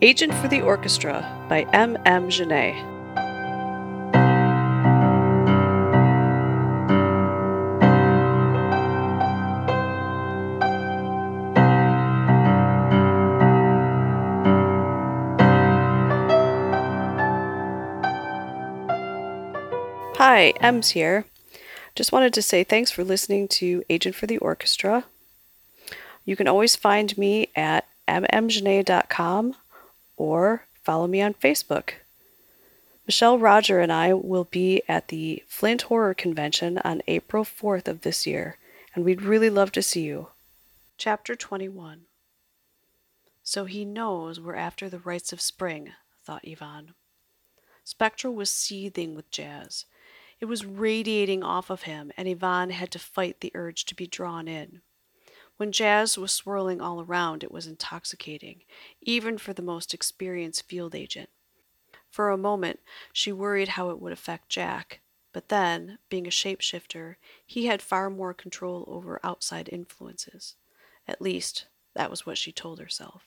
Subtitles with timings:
[0.00, 1.98] Agent for the Orchestra by M.
[2.06, 2.30] M.
[2.30, 2.76] Genet.
[20.14, 21.24] Hi, Ems here.
[21.96, 25.06] Just wanted to say thanks for listening to Agent for the Orchestra.
[26.24, 29.56] You can always find me at mmgenet.com
[30.18, 31.92] or follow me on Facebook.
[33.06, 38.02] Michele Roger and I will be at the Flint Horror Convention on April 4th of
[38.02, 38.58] this year,
[38.94, 40.28] and we'd really love to see you.
[40.98, 42.02] Chapter 21
[43.42, 45.92] So he knows we're after the rites of spring,
[46.22, 46.92] thought Yvonne.
[47.82, 49.86] Spectral was seething with jazz.
[50.40, 54.06] It was radiating off of him, and Yvonne had to fight the urge to be
[54.06, 54.82] drawn in.
[55.58, 58.62] When jazz was swirling all around, it was intoxicating,
[59.00, 61.30] even for the most experienced field agent.
[62.08, 62.78] For a moment,
[63.12, 65.00] she worried how it would affect Jack,
[65.32, 70.54] but then, being a shapeshifter, he had far more control over outside influences.
[71.08, 73.24] At least, that was what she told herself.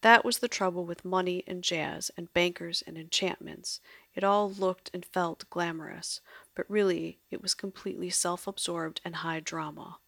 [0.00, 3.80] That was the trouble with money and jazz and bankers and enchantments.
[4.14, 6.22] It all looked and felt glamorous,
[6.54, 9.98] but really it was completely self absorbed and high drama.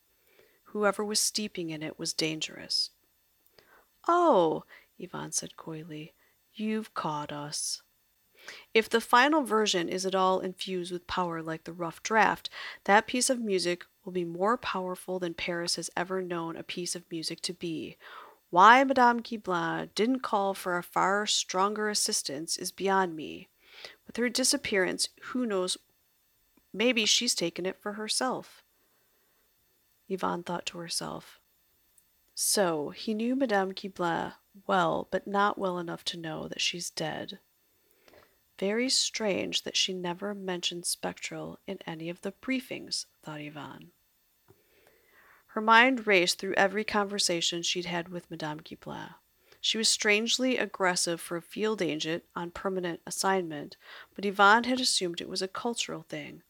[0.74, 2.90] Whoever was steeping in it was dangerous.
[4.08, 4.64] Oh,
[4.98, 6.14] Yvonne said coyly,
[6.52, 7.80] you've caught us.
[8.74, 12.50] If the final version is at all infused with power like the rough draft,
[12.86, 16.96] that piece of music will be more powerful than Paris has ever known a piece
[16.96, 17.96] of music to be.
[18.50, 23.48] Why Madame Guiblin didn't call for a far stronger assistance is beyond me.
[24.08, 25.76] With her disappearance, who knows?
[26.72, 28.63] Maybe she's taken it for herself.
[30.08, 31.40] Yvonne thought to herself.
[32.34, 34.34] So, he knew Madame Guiblin
[34.66, 37.38] well, but not well enough to know that she's dead.
[38.58, 43.90] Very strange that she never mentioned Spectral in any of the briefings, thought Yvonne.
[45.48, 49.14] Her mind raced through every conversation she'd had with Madame Guiblin.
[49.60, 53.76] She was strangely aggressive for a field agent on permanent assignment,
[54.14, 56.42] but Yvonne had assumed it was a cultural thing.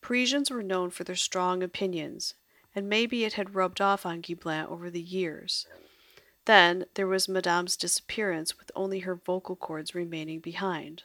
[0.00, 2.34] Parisians were known for their strong opinions,
[2.74, 5.66] and maybe it had rubbed off on Guiblin over the years.
[6.44, 11.04] Then there was Madame's disappearance with only her vocal cords remaining behind.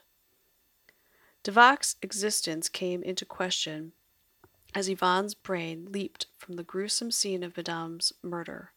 [1.43, 3.93] Devac's existence came into question
[4.73, 8.71] as Yvonne's brain leaped from the gruesome scene of Madame's murder.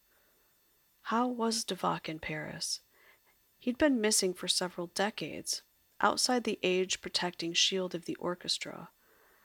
[1.02, 2.80] How was Devac in Paris?
[3.58, 5.62] He'd been missing for several decades,
[6.00, 8.90] outside the age protecting shield of the orchestra.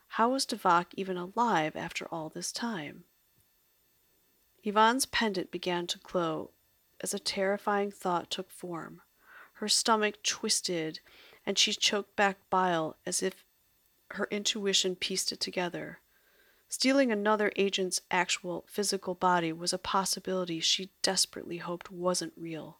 [0.09, 3.05] How was Devac even alive after all this time?
[4.65, 6.49] Yvonne's pendant began to glow
[6.99, 9.01] as a terrifying thought took form.
[9.53, 11.01] Her stomach twisted,
[11.45, 13.45] and she choked back bile as if
[14.11, 15.99] her intuition pieced it together.
[16.67, 22.79] Stealing another agent's actual physical body was a possibility she desperately hoped wasn't real.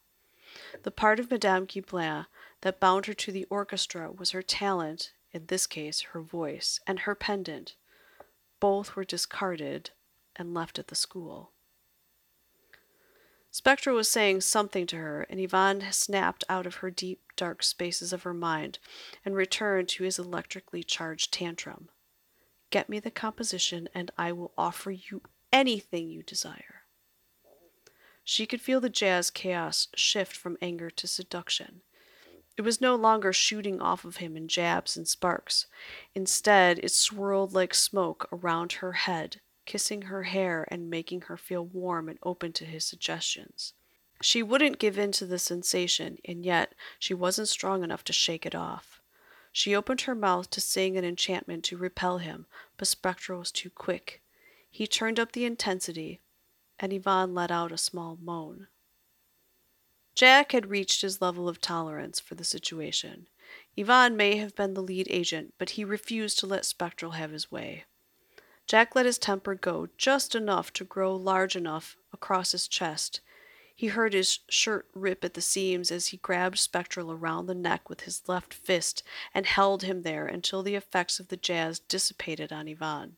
[0.82, 2.26] The part of Madame Guiblin
[2.62, 7.00] that bound her to the orchestra was her talent, in this case her voice, and
[7.00, 7.76] her pendant.
[8.58, 9.90] Both were discarded
[10.34, 11.52] and left at the school.
[13.56, 18.12] Spectral was saying something to her, and Yvonne snapped out of her deep, dark spaces
[18.12, 18.78] of her mind
[19.24, 21.88] and returned to his electrically charged tantrum.
[22.68, 25.22] Get me the composition, and I will offer you
[25.54, 26.82] anything you desire.
[28.24, 31.80] She could feel the jazz chaos shift from anger to seduction.
[32.58, 35.66] It was no longer shooting off of him in jabs and sparks.
[36.14, 41.64] Instead, it swirled like smoke around her head kissing her hair and making her feel
[41.64, 43.74] warm and open to his suggestions.
[44.22, 48.46] She wouldn't give in to the sensation, and yet she wasn't strong enough to shake
[48.46, 49.02] it off.
[49.52, 52.46] She opened her mouth to sing an enchantment to repel him,
[52.76, 54.22] but Spectral was too quick.
[54.70, 56.20] He turned up the intensity,
[56.78, 58.68] and Yvonne let out a small moan.
[60.14, 63.28] Jack had reached his level of tolerance for the situation.
[63.76, 67.50] Yvonne may have been the lead agent, but he refused to let Spectral have his
[67.50, 67.84] way.
[68.66, 73.20] Jack let his temper go just enough to grow large enough across his chest.
[73.74, 77.88] He heard his shirt rip at the seams as he grabbed Spectral around the neck
[77.88, 79.02] with his left fist
[79.34, 83.16] and held him there until the effects of the jazz dissipated on Yvonne.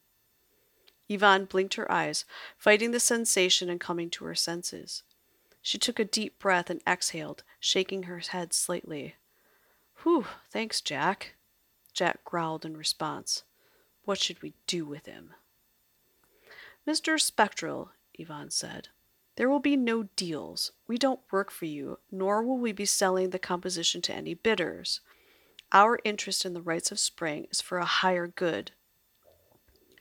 [1.09, 2.25] Yvonne blinked her eyes,
[2.59, 5.03] fighting the sensation and coming to her senses.
[5.63, 9.15] She took a deep breath and exhaled, shaking her head slightly.
[10.03, 11.35] Whew, thanks, Jack.
[11.95, 13.45] Jack growled in response.
[14.09, 15.35] What should we do with him?
[16.87, 17.21] Mr.
[17.21, 18.89] Spectral, Yvonne said.
[19.37, 20.73] There will be no deals.
[20.87, 25.01] We don't work for you, nor will we be selling the composition to any bidders.
[25.73, 28.71] Our interest in the rites of spring is for a higher good.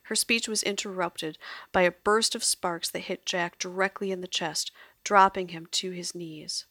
[0.04, 1.38] Her speech was interrupted
[1.74, 4.72] by a burst of sparks that hit Jack directly in the chest,
[5.04, 6.66] dropping him to his knees.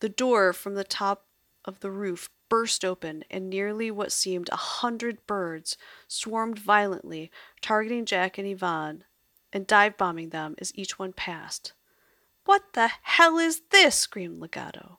[0.00, 1.26] The door from the top
[1.64, 7.30] of the roof burst open, and nearly what seemed a hundred birds swarmed violently,
[7.62, 9.04] targeting Jack and Yvonne
[9.52, 11.72] and dive bombing them as each one passed.
[12.44, 13.96] What the hell is this?
[13.96, 14.98] screamed Legato.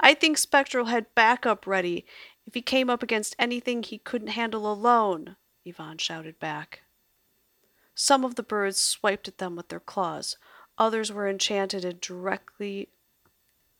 [0.00, 2.04] I think Spectral had backup ready
[2.46, 5.36] if he came up against anything he couldn't handle alone,
[5.66, 6.80] Yvonne shouted back.
[7.94, 10.38] Some of the birds swiped at them with their claws.
[10.78, 12.88] Others were enchanted and directly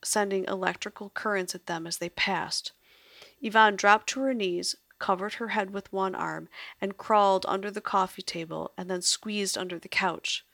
[0.04, 2.72] sending electrical currents at them as they passed.
[3.40, 6.49] Yvonne dropped to her knees, covered her head with one arm,
[6.81, 10.44] and crawled under the coffee table and then squeezed under the couch.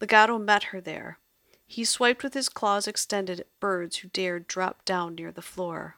[0.00, 1.18] Legato met her there.
[1.66, 5.96] He swiped with his claws extended at birds who dared drop down near the floor.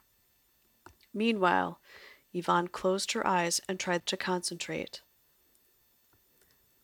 [1.13, 1.79] Meanwhile,
[2.33, 5.01] Yvonne closed her eyes and tried to concentrate.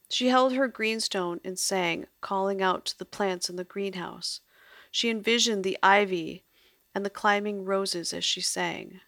[0.10, 4.42] She held her greenstone and sang, calling out to the plants in the greenhouse.
[4.92, 6.44] She envisioned the ivy
[6.94, 9.00] and the climbing roses as she sang.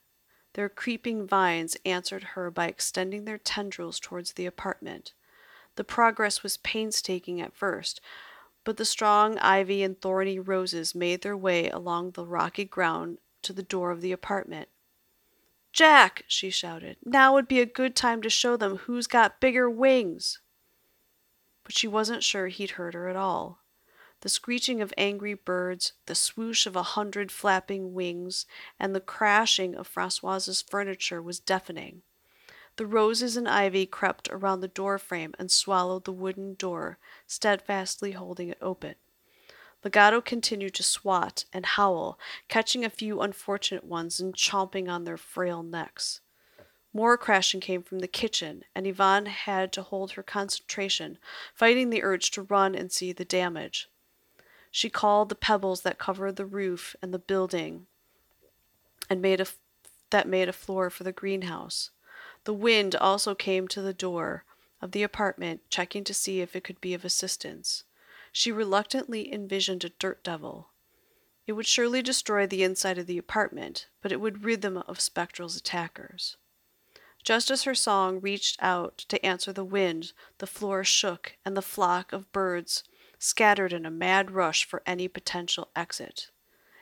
[0.53, 5.13] Their creeping vines answered her by extending their tendrils towards the apartment.
[5.75, 7.99] The progress was painstaking at first,
[8.63, 13.53] but the strong ivy and thorny roses made their way along the rocky ground to
[13.53, 14.69] the door of the apartment.
[15.71, 19.67] Jack, she shouted, now would be a good time to show them who's got bigger
[19.67, 20.39] wings.
[21.63, 23.62] But she wasn't sure he'd heard her at all.
[24.23, 28.45] The screeching of angry birds, the swoosh of a hundred flapping wings,
[28.79, 32.03] and the crashing of Francoise's furniture was deafening.
[32.77, 38.13] The roses and ivy crept around the door frame and swallowed the wooden door, steadfastly
[38.13, 38.95] holding it open.
[39.83, 42.17] Legato continued to swat and howl,
[42.47, 46.21] catching a few unfortunate ones and chomping on their frail necks.
[46.93, 51.17] More crashing came from the kitchen, and Yvonne had to hold her concentration,
[51.53, 53.89] fighting the urge to run and see the damage.
[54.75, 57.85] She called the pebbles that covered the roof and the building
[59.07, 59.45] and made a
[60.09, 61.91] that made a floor for the greenhouse.
[62.45, 64.45] The wind also came to the door
[64.81, 67.83] of the apartment, checking to see if it could be of assistance.
[68.31, 70.69] She reluctantly envisioned a dirt devil.
[71.45, 74.99] It would surely destroy the inside of the apartment, but it would rid them of
[74.99, 76.35] Spectral's attackers.
[77.23, 81.61] Just as her song reached out to answer the wind, the floor shook, and the
[81.61, 82.83] flock of birds
[83.23, 86.29] scattered in a mad rush for any potential exit.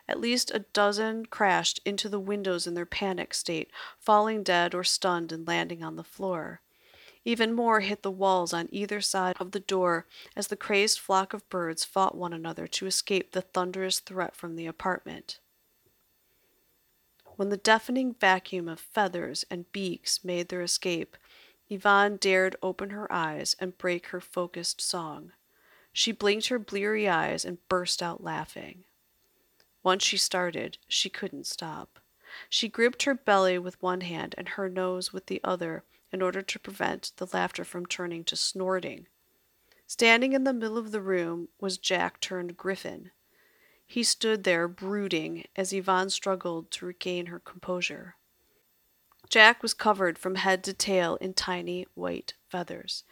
[0.08, 4.84] At least a dozen crashed into the windows in their panic state, falling dead or
[4.84, 6.62] stunned and landing on the floor.
[7.24, 11.34] Even more hit the walls on either side of the door as the crazed flock
[11.34, 15.40] of birds fought one another to escape the thunderous threat from the apartment.
[17.36, 21.16] When the deafening vacuum of feathers and beaks made their escape,
[21.70, 25.34] Yvonne dared open her eyes and break her focused song.
[25.94, 28.86] She blinked her bleary eyes and burst out laughing.
[29.84, 32.00] Once she started, she couldn't stop.
[32.50, 36.42] She gripped her belly with one hand and her nose with the other in order
[36.42, 39.08] to prevent the laughter from turning to snorting.
[39.88, 43.12] Standing in the middle of the room was Jack turned Griffin.
[43.86, 48.16] He stood there brooding as Yvonne struggled to regain her composure.
[49.30, 53.04] Jack was covered from head to tail in tiny white feathers.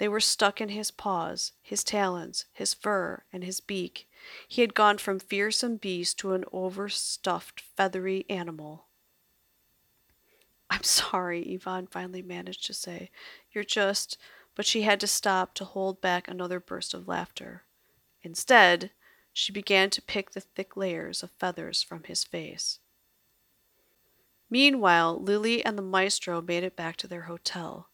[0.00, 4.08] They were stuck in his paws, his talons, his fur, and his beak.
[4.48, 8.86] He had gone from fearsome beast to an overstuffed, feathery animal.
[10.70, 13.10] I'm sorry, Yvonne finally managed to say.
[13.52, 14.16] You're just.
[14.54, 17.64] But she had to stop to hold back another burst of laughter.
[18.22, 18.92] Instead,
[19.34, 22.78] she began to pick the thick layers of feathers from his face.
[24.48, 27.89] Meanwhile, Lily and the maestro made it back to their hotel.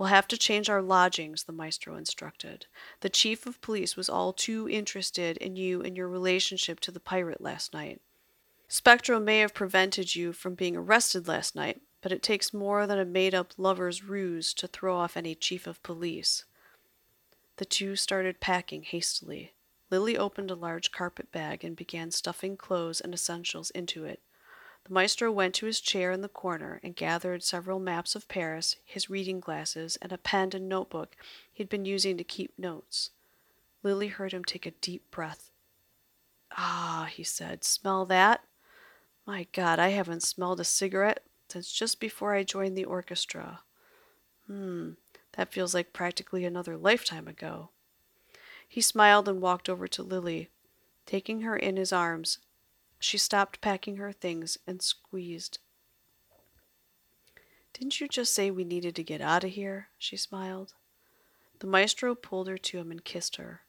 [0.00, 2.64] We'll have to change our lodgings, the maestro instructed.
[3.00, 6.98] The chief of police was all too interested in you and your relationship to the
[6.98, 8.00] pirate last night.
[8.66, 12.98] Spectral may have prevented you from being arrested last night, but it takes more than
[12.98, 16.46] a made up lover's ruse to throw off any chief of police.
[17.58, 19.52] The two started packing hastily.
[19.90, 24.22] Lily opened a large carpet bag and began stuffing clothes and essentials into it.
[24.84, 28.76] The maestro went to his chair in the corner and gathered several maps of Paris,
[28.84, 31.16] his reading glasses, and a pen and notebook
[31.52, 33.10] he'd been using to keep notes.
[33.82, 35.50] Lily heard him take a deep breath.
[36.56, 38.44] Ah, he said, smell that?
[39.26, 43.60] My God, I haven't smelled a cigarette since just before I joined the orchestra.
[44.46, 44.92] Hmm,
[45.32, 47.70] that feels like practically another lifetime ago.
[48.66, 50.48] He smiled and walked over to Lily,
[51.06, 52.38] taking her in his arms.
[53.00, 55.58] She stopped packing her things and squeezed.
[57.72, 59.88] Didn't you just say we needed to get out of here?
[59.98, 60.74] She smiled.
[61.60, 63.62] The maestro pulled her to him and kissed her.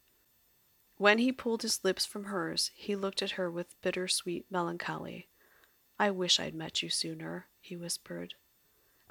[0.98, 5.28] When he pulled his lips from hers, he looked at her with bitter-sweet melancholy.
[5.98, 8.34] I wish I'd met you sooner, he whispered.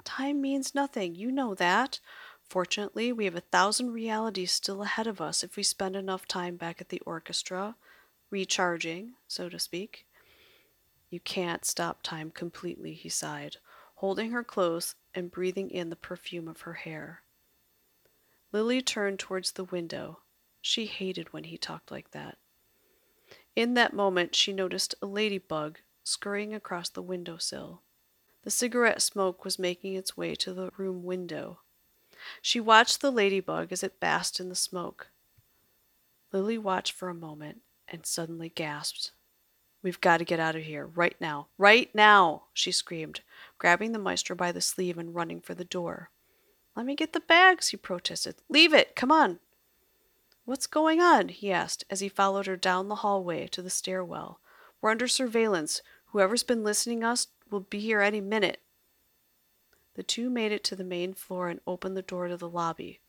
[0.04, 2.00] Time means nothing, you know that.
[2.48, 6.56] Fortunately, we have a thousand realities still ahead of us if we spend enough time
[6.56, 7.76] back at the orchestra,
[8.30, 10.06] recharging, so to speak.
[11.12, 13.58] You can't stop time completely, he sighed,
[13.96, 17.22] holding her close and breathing in the perfume of her hair.
[18.50, 20.20] Lily turned towards the window.
[20.62, 22.38] She hated when he talked like that.
[23.54, 27.82] In that moment, she noticed a ladybug scurrying across the window sill.
[28.44, 31.60] The cigarette smoke was making its way to the room window.
[32.40, 35.08] She watched the ladybug as it basked in the smoke.
[36.32, 39.12] Lily watched for a moment and suddenly gasped.
[39.82, 43.20] We've got to get out of here, right now, right now, she screamed,
[43.58, 46.10] grabbing the maestro by the sleeve and running for the door.
[46.76, 48.36] Let me get the bags, he protested.
[48.48, 49.40] Leave it, come on.
[50.44, 51.28] What's going on?
[51.28, 54.40] he asked as he followed her down the hallway to the stairwell.
[54.80, 55.82] We're under surveillance.
[56.06, 58.60] Whoever's been listening us will be here any minute.
[59.94, 63.00] The two made it to the main floor and opened the door to the lobby.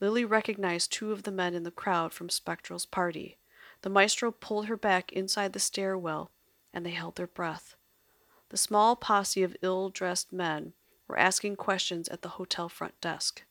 [0.00, 3.38] Lily recognized two of the men in the crowd from Spectral's party.
[3.82, 6.30] The maestro pulled her back inside the stairwell,
[6.72, 7.76] and they held their breath.
[8.48, 10.72] The small posse of ill dressed men
[11.06, 13.44] were asking questions at the hotel front desk.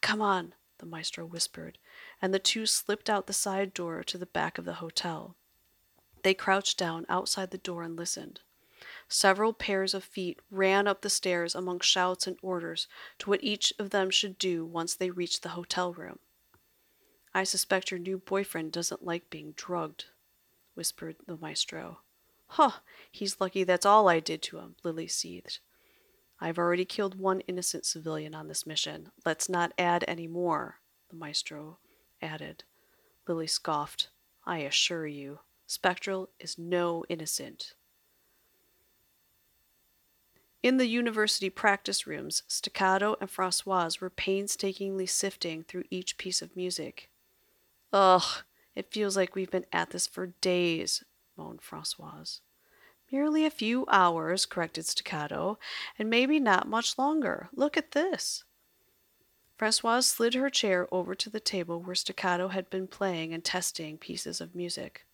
[0.00, 1.78] Come on, the maestro whispered,
[2.20, 5.36] and the two slipped out the side door to the back of the hotel.
[6.22, 8.40] They crouched down outside the door and listened.
[9.08, 12.88] Several pairs of feet ran up the stairs among shouts and orders
[13.18, 16.18] to what each of them should do once they reached the hotel room.
[17.36, 20.06] I suspect your new boyfriend doesn't like being drugged,
[20.72, 21.98] whispered the maestro.
[22.46, 22.80] Huh,
[23.12, 25.58] he's lucky that's all I did to him, Lily seethed.
[26.40, 29.10] I've already killed one innocent civilian on this mission.
[29.26, 30.76] Let's not add any more,
[31.10, 31.76] the maestro
[32.22, 32.64] added.
[33.28, 34.08] Lily scoffed.
[34.46, 37.74] I assure you, Spectral is no innocent.
[40.62, 46.56] In the university practice rooms, Staccato and Francoise were painstakingly sifting through each piece of
[46.56, 47.10] music.
[47.98, 48.42] Ugh,
[48.74, 51.02] it feels like we've been at this for days,
[51.34, 52.42] moaned Francoise.
[53.10, 55.58] Merely a few hours, corrected Staccato,
[55.98, 57.48] and maybe not much longer.
[57.54, 58.44] Look at this.
[59.56, 63.96] Francoise slid her chair over to the table where Staccato had been playing and testing
[63.96, 65.06] pieces of music.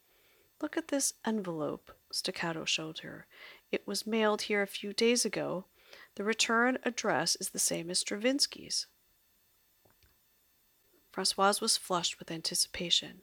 [0.60, 3.26] Look at this envelope, Staccato showed her.
[3.70, 5.66] It was mailed here a few days ago.
[6.16, 8.88] The return address is the same as Stravinsky's.
[11.12, 13.20] Francoise was flushed with anticipation.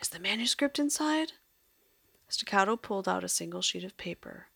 [0.00, 1.32] Is the manuscript inside?
[2.28, 4.46] Staccato pulled out a single sheet of paper.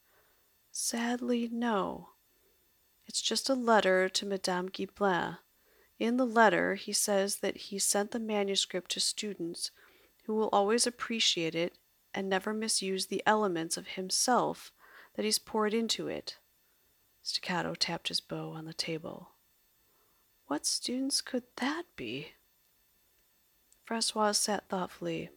[0.70, 2.08] Sadly, no.
[3.06, 5.36] It's just a letter to Madame Guiblin.
[5.98, 9.70] In the letter, he says that he sent the manuscript to students
[10.24, 11.74] who will always appreciate it
[12.14, 14.72] and never misuse the elements of himself
[15.14, 16.38] that he's poured into it.
[17.22, 19.32] Staccato tapped his bow on the table.
[20.46, 22.32] What students could that be?
[23.84, 25.30] Francoise sat thoughtfully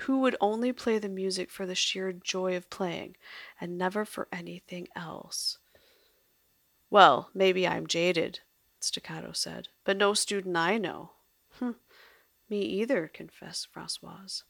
[0.00, 3.16] who would only play the music for the sheer joy of playing
[3.60, 5.58] and never for anything else.
[6.90, 8.40] Well, maybe I'm jaded,
[8.80, 11.12] Staccato said, but no student I know.
[11.58, 11.76] Hm,
[12.48, 14.44] me either, confessed Francoise.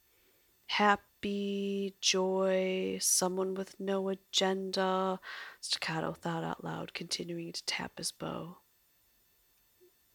[0.66, 5.20] Happy, joy, someone with no agenda,
[5.60, 8.58] Staccato thought out loud, continuing to tap his bow.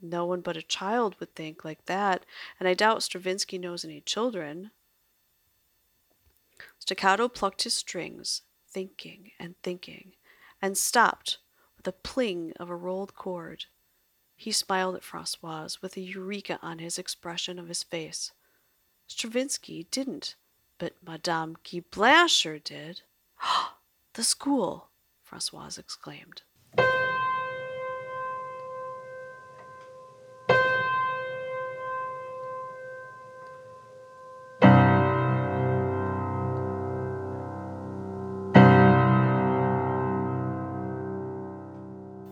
[0.02, 2.26] No one but a child would think like that,
[2.60, 4.72] and I doubt Stravinsky knows any children.
[6.80, 10.14] Staccato plucked his strings, thinking and thinking,
[10.62, 11.40] and stopped
[11.76, 13.66] with a pling of a rolled chord.
[14.36, 18.32] He smiled at Francoise with a eureka on his expression of his face.
[19.08, 20.36] Stravinsky didn't,
[20.78, 23.02] but Madame Guiblin sure did.
[24.14, 24.90] the school!
[25.24, 26.44] Francoise exclaimed.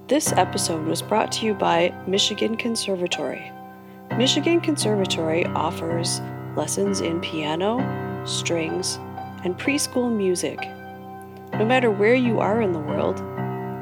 [0.07, 3.51] This episode was brought to you by Michigan Conservatory.
[4.15, 6.21] Michigan Conservatory offers
[6.55, 7.79] lessons in piano,
[8.24, 9.00] strings,
[9.43, 10.59] and preschool music.
[11.53, 13.19] No matter where you are in the world,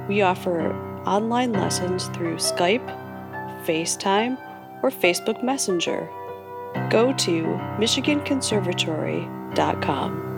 [0.07, 0.73] we offer
[1.05, 2.87] online lessons through Skype,
[3.65, 4.37] FaceTime,
[4.81, 6.09] or Facebook Messenger.
[6.89, 7.43] go to
[7.79, 10.32] MichiganConservatory.com.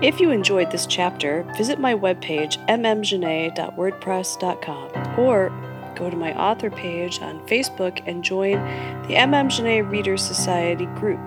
[0.00, 5.48] If you enjoyed this chapter, visit my webpage, mmgenet.wordpress.com, or
[5.96, 8.60] go to my author page on Facebook and join
[9.08, 11.18] the MM Genet Readers Society group.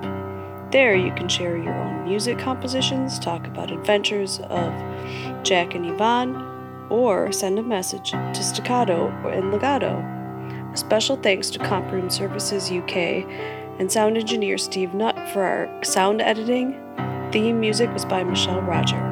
[0.71, 4.73] There, you can share your own music compositions, talk about adventures of
[5.43, 6.37] Jack and Yvonne,
[6.89, 9.97] or send a message to Staccato and Legato.
[10.71, 13.25] A special thanks to Comp Room Services UK
[13.79, 16.77] and sound engineer Steve Nutt for our sound editing.
[17.31, 19.10] The theme music was by Michele Roger.